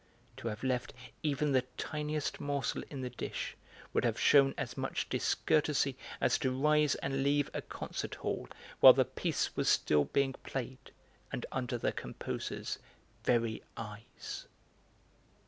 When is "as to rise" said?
6.19-6.95